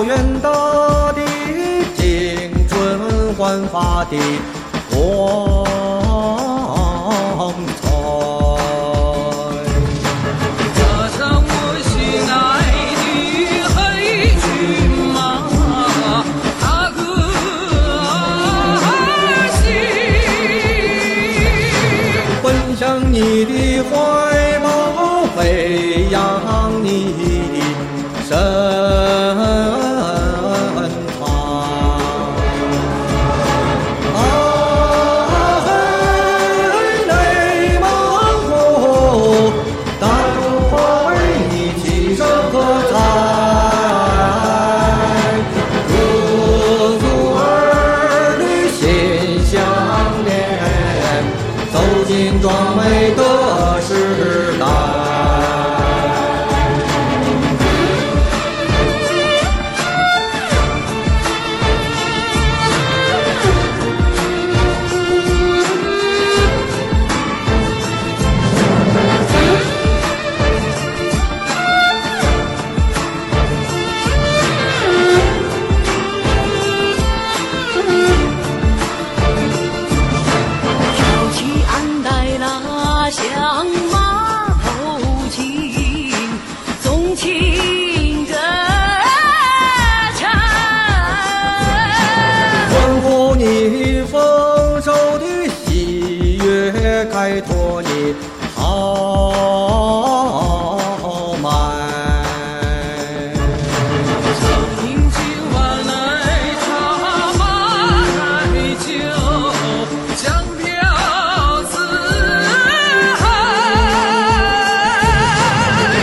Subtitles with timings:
[0.00, 1.20] 校原大地，
[1.94, 4.16] 青春焕发的
[4.90, 5.66] 光
[7.82, 7.84] 彩。
[10.74, 10.78] 踏
[11.18, 11.52] 上我
[11.84, 11.92] 心
[12.32, 12.32] 爱
[12.96, 13.04] 的
[13.74, 13.76] 黑
[14.40, 14.42] 骏
[15.12, 15.16] 马，
[16.62, 16.64] 踏
[16.96, 16.98] 歌
[18.80, 18.88] 而
[19.60, 19.68] 行，
[22.42, 22.44] 奔
[22.74, 22.80] 向
[23.12, 23.52] 你的
[23.90, 23.92] 怀
[24.60, 24.66] 抱，
[25.36, 25.38] 飞
[26.10, 26.16] 扬
[26.82, 26.88] 你
[27.52, 29.49] 的身。
[52.40, 53.29] 装备动
[97.40, 98.14] 托你
[98.54, 99.32] 豪
[101.42, 101.48] 迈，
[104.38, 104.42] 香
[104.76, 105.18] 槟今
[105.54, 105.56] 晚
[105.86, 105.90] 来，
[106.60, 106.68] 茶
[107.38, 107.40] 马
[108.16, 108.18] 开
[108.84, 108.88] 酒，
[110.16, 110.22] 香
[110.58, 110.60] 飘
[111.70, 111.72] 四
[113.16, 113.22] 海，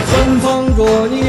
[0.08, 1.26] 芬风若你。